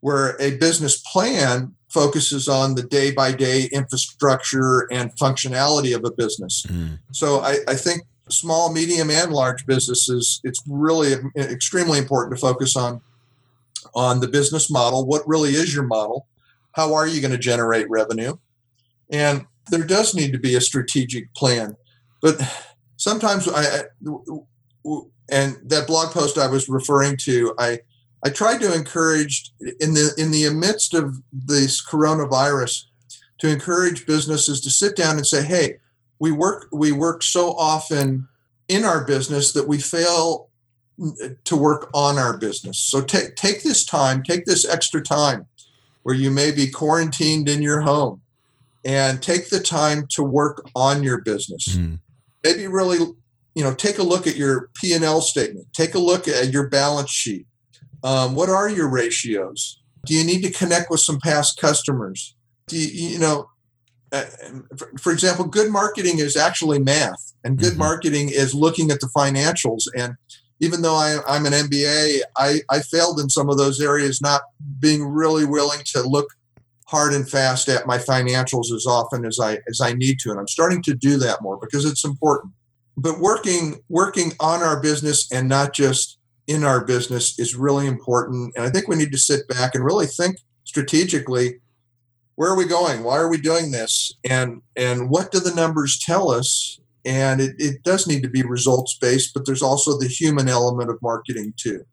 [0.00, 6.10] Where a business plan focuses on the day by day infrastructure and functionality of a
[6.10, 6.66] business.
[6.68, 12.40] Mm, So I, I think small, medium, and large businesses, it's really extremely important to
[12.40, 13.00] focus on
[13.94, 15.06] on the business model.
[15.06, 16.26] What really is your model?
[16.72, 18.36] How are you going to generate revenue?
[19.10, 21.76] And there does need to be a strategic plan,
[22.20, 22.40] but
[22.96, 23.84] sometimes I,
[25.30, 27.80] and that blog post I was referring to, I
[28.24, 32.84] I tried to encourage in the in the midst of this coronavirus
[33.38, 35.78] to encourage businesses to sit down and say, hey,
[36.18, 38.28] we work we work so often
[38.68, 40.48] in our business that we fail
[41.44, 42.78] to work on our business.
[42.78, 45.46] So take take this time, take this extra time
[46.02, 48.20] where you may be quarantined in your home
[48.84, 51.76] and take the time to work on your business.
[51.76, 51.98] mm,
[52.44, 52.98] Maybe really
[53.54, 55.66] you know take a look at your P&L statement.
[55.72, 57.46] Take a look at your balance sheet.
[58.02, 59.80] Um, what are your ratios?
[60.06, 62.34] Do you need to connect with some past customers?
[62.68, 63.48] Do you, you know
[64.12, 64.24] uh,
[64.76, 67.78] for, for example, good marketing is actually math, and good Mhm.
[67.78, 69.82] marketing is looking at the financials.
[69.96, 70.14] And
[70.58, 74.42] even though I, I'm an MBA, I, I failed in some of those areas, not
[74.80, 76.26] being really willing to look
[76.90, 80.30] hard and fast at my financials as often as I as I need to.
[80.30, 82.52] And I'm starting to do that more because it's important.
[82.96, 88.52] But working working on our business and not just in our business is really important.
[88.56, 91.60] And I think we need to sit back and really think strategically
[92.34, 95.98] where are we going why are we doing this and and what do the numbers
[95.98, 100.06] tell us and it, it does need to be results based but there's also the
[100.06, 101.84] human element of marketing too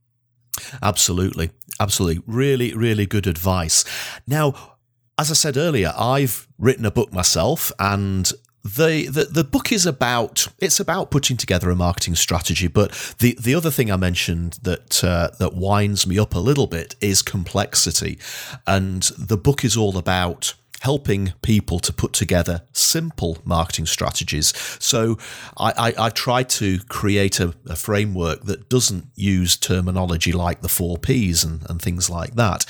[0.81, 1.51] Absolutely.
[1.79, 2.23] Absolutely.
[2.25, 3.83] Really, really good advice.
[4.25, 4.77] Now,
[5.17, 8.32] as I said earlier, I've written a book myself and
[8.63, 13.38] the, the the book is about it's about putting together a marketing strategy but the
[13.39, 17.21] the other thing I mentioned that uh, that winds me up a little bit is
[17.21, 18.19] complexity
[18.65, 24.53] and the book is all about helping people to put together simple marketing strategies.
[24.80, 25.17] So
[25.58, 30.69] I, I, I try to create a, a framework that doesn't use terminology like the
[30.69, 32.65] four Ps and, and things like that.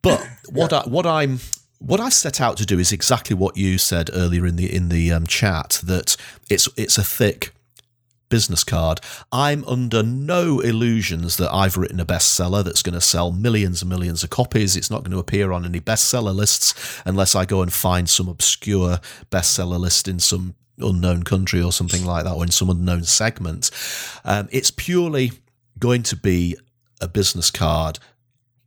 [0.00, 1.40] But what I, what I'm
[1.78, 4.88] what I set out to do is exactly what you said earlier in the in
[4.88, 6.16] the um, chat that
[6.48, 7.52] it's it's a thick
[8.28, 9.00] business card.
[9.30, 13.88] I'm under no illusions that I've written a bestseller that's going to sell millions and
[13.88, 14.76] millions of copies.
[14.76, 18.28] It's not going to appear on any bestseller lists unless I go and find some
[18.28, 18.98] obscure
[19.30, 23.70] bestseller list in some unknown country or something like that, or in some unknown segment.
[24.24, 25.32] Um, it's purely
[25.78, 26.56] going to be
[27.00, 27.98] a business card.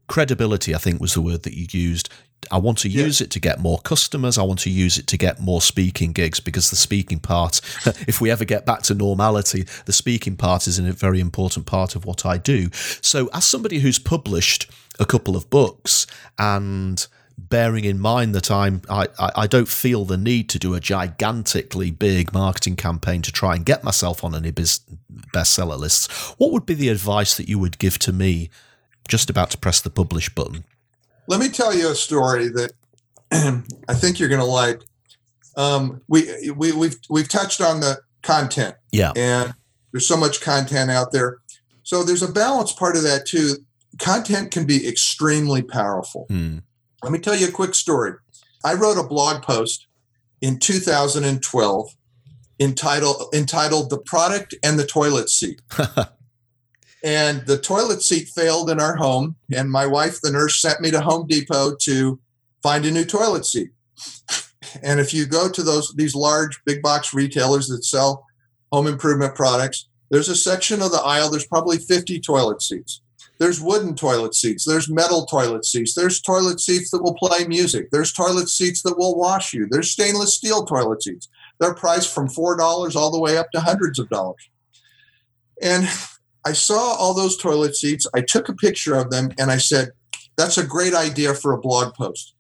[0.08, 2.10] Credibility, I think, was the word that you used.
[2.52, 4.38] I want to use it to get more customers.
[4.38, 7.62] I want to use it to get more speaking gigs because the speaking part,
[8.08, 11.96] if we ever get back to normality, the speaking part is a very important part
[11.96, 12.70] of what I do.
[13.02, 18.82] So, as somebody who's published a couple of books and bearing in mind that I'm
[18.90, 23.56] I, I don't feel the need to do a gigantically big marketing campaign to try
[23.56, 27.80] and get myself on any bestseller lists, what would be the advice that you would
[27.80, 28.50] give to me
[29.08, 30.66] just about to press the publish button?
[31.30, 32.72] Let me tell you a story that
[33.32, 34.82] I think you're going to like.
[35.56, 39.54] Um, we we we've we've touched on the content, yeah, and
[39.92, 41.38] there's so much content out there.
[41.84, 43.58] So there's a balance part of that too.
[44.00, 46.26] Content can be extremely powerful.
[46.30, 46.60] Hmm.
[47.04, 48.14] Let me tell you a quick story.
[48.66, 49.86] I wrote a blog post
[50.42, 51.90] in 2012
[52.60, 55.62] entitled entitled "The Product and the Toilet Seat."
[57.04, 60.92] and the toilet seat failed in our home and my wife the nurse sent me
[60.92, 62.20] to home depot to
[62.62, 63.70] find a new toilet seat.
[64.84, 68.26] And if you go to those these large big box retailers that sell
[68.72, 73.02] home improvement products there's a section of the aisle there's probably 50 toilet seats.
[73.40, 77.90] There's wooden toilet seats there's metal toilet seats there's toilet seats that will play music
[77.92, 81.30] there's toilet seats that will wash you there's stainless steel toilet seats.
[81.60, 84.50] They're priced from $4 all the way up to hundreds of dollars.
[85.62, 85.90] And
[86.46, 88.08] I saw all those toilet seats.
[88.14, 89.90] I took a picture of them and I said,
[90.38, 92.34] that's a great idea for a blog post.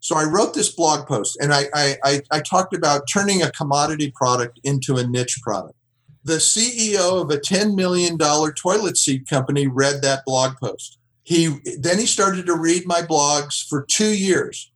[0.00, 4.12] So I wrote this blog post and I, I, I, talked about turning a commodity
[4.14, 5.74] product into a niche product.
[6.22, 10.98] The CEO of a $10 million toilet seat company read that blog post.
[11.28, 14.70] He then he started to read my blogs for two years.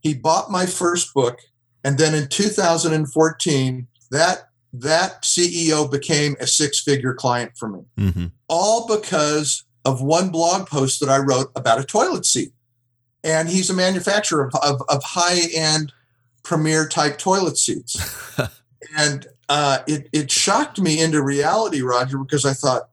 [0.00, 1.38] He bought my first book,
[1.84, 7.80] and then in 2014, that that CEO became a six figure client for me.
[7.98, 8.26] Mm-hmm.
[8.48, 12.52] All because of one blog post that I wrote about a toilet seat.
[13.24, 15.92] And he's a manufacturer of, of, of high end
[16.42, 17.96] premier type toilet seats.
[18.96, 22.88] and uh, it, it shocked me into reality, Roger, because I thought,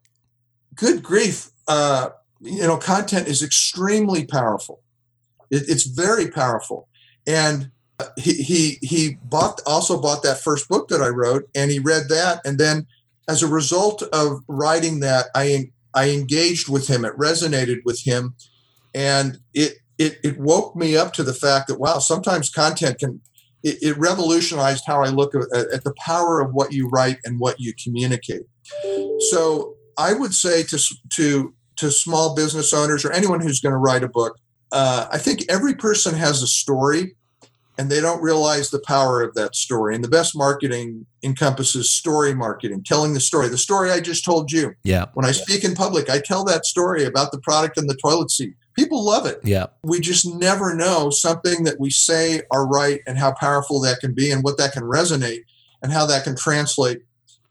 [0.76, 2.10] good grief, uh,
[2.42, 4.82] you know, content is extremely powerful.
[5.50, 6.88] It, it's very powerful.
[7.26, 7.72] And
[8.18, 12.42] he he bought also bought that first book that I wrote, and he read that,
[12.46, 12.88] and then
[13.28, 17.06] as a result of writing that, I I engaged with him.
[17.06, 18.36] It resonated with him,
[18.94, 23.22] and it it it woke me up to the fact that wow, sometimes content can.
[23.62, 27.42] It, it revolutionized how I look at, at the power of what you write and
[27.42, 28.44] what you communicate.
[29.32, 30.80] So I would say to
[31.16, 34.38] to to small business owners or anyone who's going to write a book,
[34.72, 37.18] uh, I think every person has a story
[37.80, 39.96] and they don't realize the power of that story.
[39.96, 43.48] And the best marketing encompasses story marketing, telling the story.
[43.48, 44.74] The story I just told you.
[44.84, 45.06] Yeah.
[45.14, 48.32] When I speak in public, I tell that story about the product and the toilet
[48.32, 48.56] seat.
[48.76, 49.40] People love it.
[49.46, 49.68] Yeah.
[49.82, 54.14] We just never know something that we say are right and how powerful that can
[54.14, 55.46] be and what that can resonate
[55.82, 57.04] and how that can translate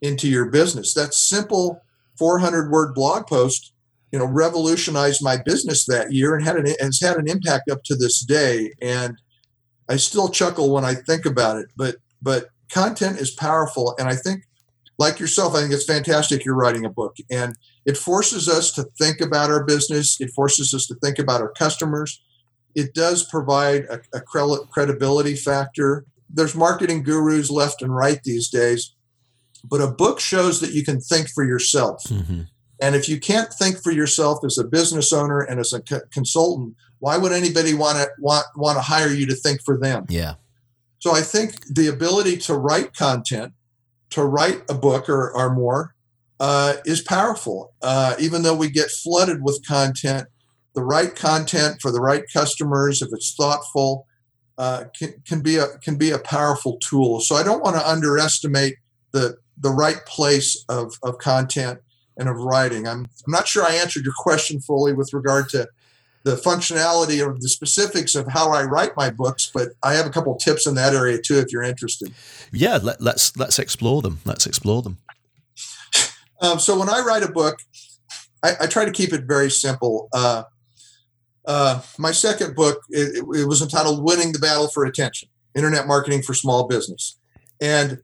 [0.03, 0.93] into your business.
[0.93, 1.81] That simple
[2.19, 3.73] 400 word blog post
[4.12, 7.83] you know revolutionized my business that year and had an, has had an impact up
[7.85, 9.19] to this day and
[9.88, 14.14] I still chuckle when I think about it, but but content is powerful, and I
[14.14, 14.44] think,
[14.98, 16.44] like yourself, I think it's fantastic.
[16.44, 17.55] You're writing a book, and
[17.87, 20.20] it forces us to think about our business.
[20.20, 22.20] It forces us to think about our customers.
[22.74, 26.05] It does provide a, a credibility factor.
[26.29, 28.94] There's marketing gurus left and right these days,
[29.64, 32.03] but a book shows that you can think for yourself.
[32.05, 32.42] Mm-hmm.
[32.81, 36.03] And if you can't think for yourself as a business owner and as a co-
[36.12, 40.07] consultant, why would anybody want to want want to hire you to think for them?
[40.09, 40.35] Yeah.
[40.99, 43.53] So I think the ability to write content,
[44.11, 45.95] to write a book or, or more,
[46.41, 47.73] uh, is powerful.
[47.83, 50.27] Uh, even though we get flooded with content,
[50.75, 54.07] the right content for the right customers, if it's thoughtful,
[54.59, 57.21] uh, can, can be a can be a powerful tool.
[57.21, 58.75] So I don't want to underestimate
[59.13, 61.81] the the right place of, of content
[62.17, 62.87] and of writing.
[62.87, 65.69] I'm, I'm not sure I answered your question fully with regard to
[66.24, 70.11] the functionality or the specifics of how I write my books, but I have a
[70.11, 72.12] couple tips in that area too, if you're interested.
[72.52, 74.20] Yeah, let, us let's, let's explore them.
[74.24, 74.98] Let's explore them.
[76.40, 77.58] Um, so when I write a book,
[78.42, 80.08] I, I try to keep it very simple.
[80.12, 80.44] Uh,
[81.46, 86.23] uh, my second book it, it, was entitled "Winning the Battle for Attention: Internet Marketing
[86.23, 87.19] for Small Business,"
[87.60, 88.00] and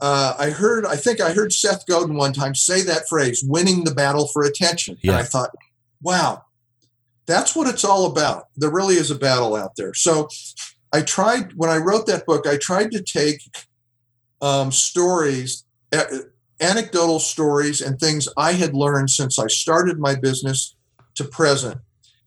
[0.00, 3.84] uh, I heard, I think I heard Seth Godin one time say that phrase, winning
[3.84, 4.96] the battle for attention.
[5.02, 5.12] Yeah.
[5.12, 5.50] And I thought,
[6.02, 6.44] wow,
[7.28, 8.46] that's what it's all about.
[8.56, 9.92] There really is a battle out there.
[9.94, 10.28] So
[10.92, 13.42] I tried, when I wrote that book, I tried to take
[14.40, 15.64] um, stories,
[16.58, 20.74] anecdotal stories, and things I had learned since I started my business
[21.16, 21.78] to present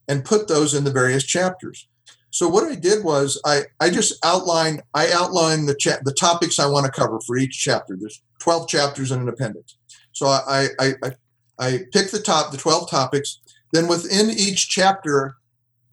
[0.08, 1.88] and put those in the various chapters.
[2.30, 6.60] So what I did was I, I just outlined I outlined the cha- the topics
[6.60, 7.97] I want to cover for each chapter.
[7.99, 9.76] There's 12 chapters in an appendix.
[10.14, 11.12] So I I, I,
[11.60, 13.39] I pick the top the 12 topics.
[13.72, 15.38] Then within each chapter,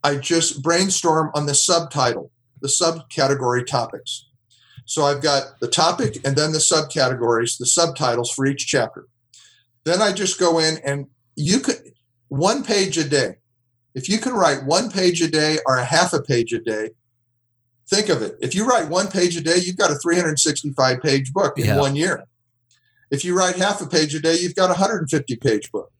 [0.02, 4.26] I just brainstorm on the subtitle, the subcategory topics.
[4.84, 9.06] So I've got the topic and then the subcategories, the subtitles for each chapter.
[9.84, 11.06] Then I just go in and
[11.36, 11.76] you could
[12.28, 13.36] one page a day.
[13.94, 16.90] If you can write one page a day or a half a page a day,
[17.88, 18.36] think of it.
[18.40, 21.78] If you write one page a day, you've got a 365 page book in yeah.
[21.78, 22.24] one year.
[23.10, 25.90] If you write half a page a day, you've got a 150 page book.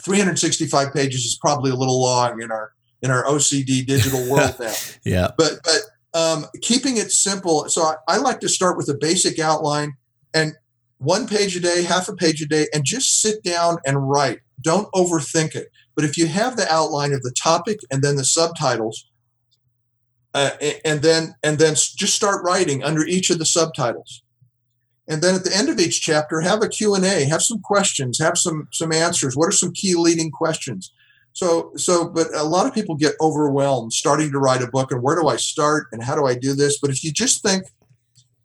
[0.00, 2.72] 365 pages is probably a little long in our
[3.02, 4.74] in our OCD digital world now.
[5.04, 5.28] yeah.
[5.36, 5.80] But but
[6.14, 7.68] um, keeping it simple.
[7.68, 9.96] So I, I like to start with a basic outline
[10.34, 10.54] and
[10.98, 14.40] one page a day, half a page a day, and just sit down and write.
[14.60, 15.68] Don't overthink it.
[15.94, 19.08] But if you have the outline of the topic and then the subtitles,
[20.34, 20.50] uh,
[20.84, 24.22] and then and then just start writing under each of the subtitles
[25.08, 28.38] and then at the end of each chapter have a q&a have some questions have
[28.38, 29.36] some some answers.
[29.36, 30.92] What are some key leading questions?
[31.32, 35.02] So so but a lot of people get overwhelmed starting to write a book and
[35.02, 36.78] where do i start and how do i do this?
[36.78, 37.64] But if you just think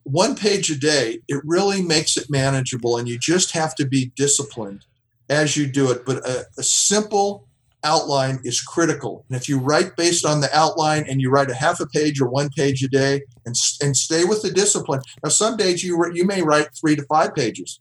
[0.03, 4.11] one page a day it really makes it manageable and you just have to be
[4.15, 4.85] disciplined
[5.29, 6.05] as you do it.
[6.05, 7.47] But a, a simple
[7.83, 9.25] outline is critical.
[9.29, 12.21] And if you write based on the outline and you write a half a page
[12.21, 15.01] or one page a day and, and stay with the discipline.
[15.23, 17.79] Now, some days you, you may write three to five pages.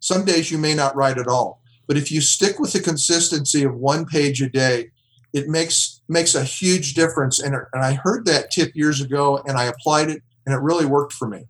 [0.00, 1.60] Some days you may not write at all.
[1.86, 4.90] But if you stick with the consistency of one page a day,
[5.32, 7.40] it makes makes a huge difference.
[7.40, 10.86] And, and I heard that tip years ago and I applied it and it really
[10.86, 11.46] worked for me.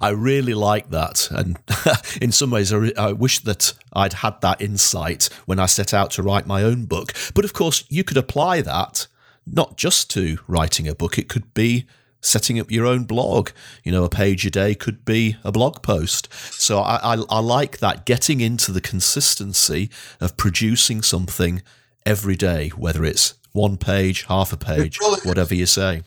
[0.00, 1.30] I really like that.
[1.30, 1.58] And
[2.20, 5.94] in some ways, I, re- I, wish that I'd had that insight when I set
[5.94, 7.12] out to write my own book.
[7.34, 9.06] But of course, you could apply that
[9.46, 11.86] not just to writing a book, it could be
[12.20, 13.50] setting up your own blog.
[13.82, 16.32] You know, a page a day could be a blog post.
[16.52, 21.62] So I, I, I like that, getting into the consistency of producing something
[22.06, 26.02] every day, whether it's one page, half a page, whatever you say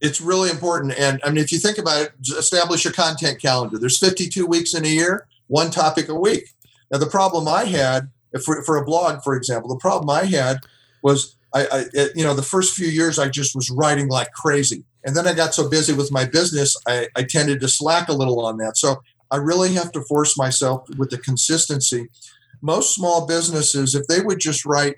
[0.00, 0.98] it's really important.
[0.98, 3.78] And I mean, if you think about it, establish a content calendar.
[3.78, 6.50] There's 52 weeks in a year, one topic a week.
[6.90, 8.10] Now, the problem I had
[8.44, 10.58] for, for a blog, for example, the problem I had
[11.02, 14.32] was I, I it, you know, the first few years I just was writing like
[14.32, 14.84] crazy.
[15.04, 18.12] And then I got so busy with my business, I, I tended to slack a
[18.12, 18.76] little on that.
[18.76, 18.96] So
[19.30, 22.08] I really have to force myself with the consistency.
[22.60, 24.96] Most small businesses, if they would just write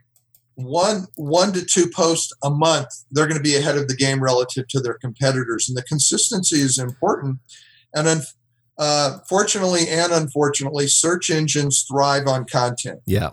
[0.59, 4.21] one one to two posts a month, they're going to be ahead of the game
[4.21, 5.69] relative to their competitors.
[5.69, 7.39] And the consistency is important.
[7.95, 8.21] And then,
[8.77, 13.03] uh, fortunately and unfortunately, search engines thrive on content.
[13.07, 13.31] Yeah.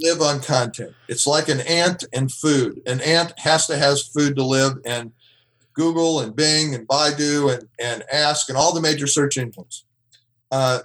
[0.00, 0.94] Live on content.
[1.06, 2.80] It's like an ant and food.
[2.86, 5.12] An ant has to has food to live, and
[5.74, 9.84] Google and Bing and Baidu and, and Ask and all the major search engines.
[10.50, 10.80] Uh,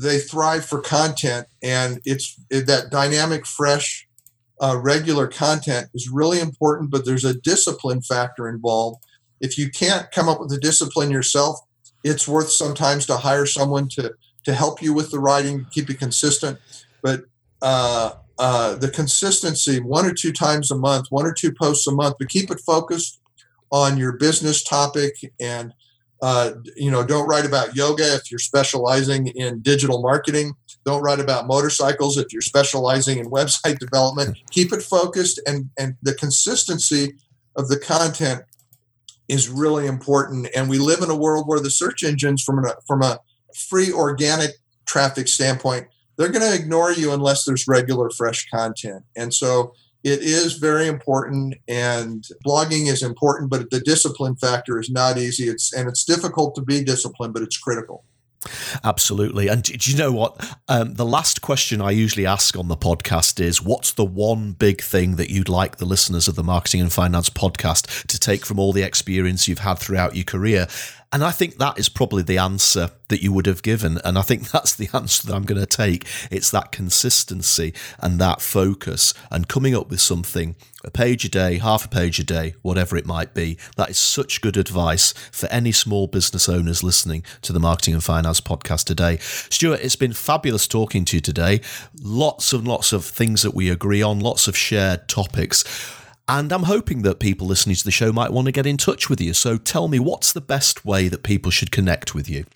[0.00, 4.03] they thrive for content, and it's it, that dynamic, fresh
[4.64, 9.04] uh, regular content is really important, but there's a discipline factor involved.
[9.38, 11.60] If you can't come up with the discipline yourself,
[12.02, 15.98] it's worth sometimes to hire someone to to help you with the writing, keep it
[15.98, 16.58] consistent.
[17.02, 17.24] But
[17.60, 21.92] uh, uh, the consistency, one or two times a month, one or two posts a
[21.92, 23.20] month, but keep it focused
[23.70, 25.74] on your business topic and
[26.22, 30.54] uh, you know, don't write about yoga if you're specializing in digital marketing.
[30.84, 34.38] Don't write about motorcycles if you're specializing in website development.
[34.50, 37.14] Keep it focused, and and the consistency
[37.56, 38.42] of the content
[39.28, 40.48] is really important.
[40.54, 43.18] And we live in a world where the search engines, from a from a
[43.54, 44.52] free organic
[44.86, 49.04] traffic standpoint, they're going to ignore you unless there's regular fresh content.
[49.16, 49.72] And so
[50.04, 55.44] it is very important and blogging is important but the discipline factor is not easy
[55.44, 58.04] it's and it's difficult to be disciplined but it's critical
[58.82, 59.48] Absolutely.
[59.48, 60.56] And do you know what?
[60.68, 64.82] Um, the last question I usually ask on the podcast is what's the one big
[64.82, 68.58] thing that you'd like the listeners of the Marketing and Finance podcast to take from
[68.58, 70.66] all the experience you've had throughout your career?
[71.14, 74.00] And I think that is probably the answer that you would have given.
[74.04, 76.08] And I think that's the answer that I'm going to take.
[76.28, 81.58] It's that consistency and that focus and coming up with something a page a day,
[81.58, 83.56] half a page a day, whatever it might be.
[83.76, 88.02] That is such good advice for any small business owners listening to the Marketing and
[88.02, 89.18] Finance podcast today.
[89.18, 91.60] Stuart, it's been fabulous talking to you today.
[92.02, 95.62] Lots and lots of things that we agree on, lots of shared topics.
[96.26, 99.10] And I'm hoping that people listening to the show might want to get in touch
[99.10, 99.34] with you.
[99.34, 102.46] So tell me, what's the best way that people should connect with you?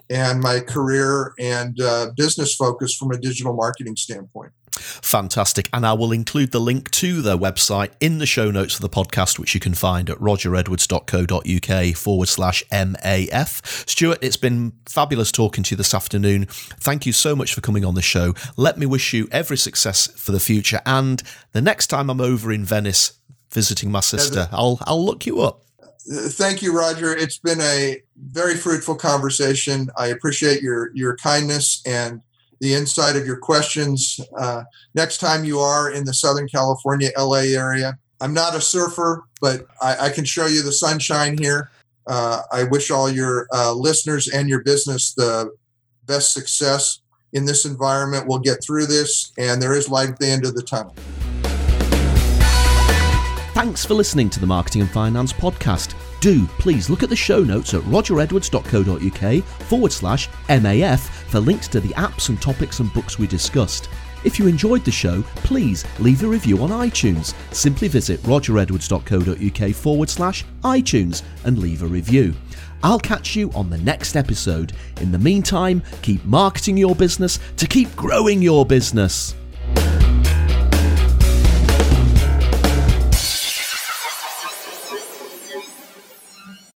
[0.10, 4.52] and my career and uh, business focus from a digital marketing standpoint.
[4.76, 5.70] Fantastic.
[5.72, 8.90] And I will include the link to their website in the show notes for the
[8.90, 13.90] podcast, which you can find at rogeredwards.co.uk forward slash MAF.
[13.90, 16.46] Stuart, it's been fabulous talking to you this afternoon.
[16.46, 18.34] Thank you so much for coming on the show.
[18.58, 20.82] Let me wish you every success for the future.
[20.86, 21.24] And
[21.54, 23.14] the next time I'm over in Venice
[23.52, 25.65] visiting my sister, I'll, I'll look you up.
[26.08, 27.16] Thank you, Roger.
[27.16, 29.90] It's been a very fruitful conversation.
[29.98, 32.22] I appreciate your your kindness and
[32.60, 34.20] the insight of your questions.
[34.38, 39.24] Uh, next time you are in the Southern California, LA area, I'm not a surfer,
[39.42, 41.72] but I, I can show you the sunshine here.
[42.08, 45.52] Uh, I wish all your uh, listeners and your business the
[46.06, 47.00] best success
[47.34, 48.28] in this environment.
[48.28, 50.96] We'll get through this, and there is light at the end of the tunnel.
[53.56, 55.94] Thanks for listening to the Marketing and Finance Podcast.
[56.20, 61.80] Do please look at the show notes at rogeredwards.co.uk forward slash MAF for links to
[61.80, 63.88] the apps and topics and books we discussed.
[64.26, 67.34] If you enjoyed the show, please leave a review on iTunes.
[67.54, 72.34] Simply visit rogeredwards.co.uk forward slash iTunes and leave a review.
[72.84, 74.74] I'll catch you on the next episode.
[75.00, 79.34] In the meantime, keep marketing your business to keep growing your business.